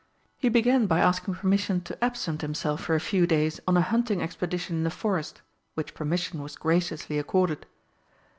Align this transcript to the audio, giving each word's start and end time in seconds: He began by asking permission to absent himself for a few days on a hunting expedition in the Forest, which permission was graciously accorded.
He 0.39 0.49
began 0.49 0.87
by 0.87 0.97
asking 0.97 1.35
permission 1.35 1.81
to 1.81 2.03
absent 2.03 2.41
himself 2.41 2.81
for 2.81 2.95
a 2.95 2.99
few 2.99 3.27
days 3.27 3.59
on 3.67 3.77
a 3.77 3.81
hunting 3.81 4.19
expedition 4.19 4.77
in 4.77 4.83
the 4.83 4.89
Forest, 4.89 5.43
which 5.75 5.93
permission 5.93 6.41
was 6.41 6.55
graciously 6.57 7.19
accorded. 7.19 7.67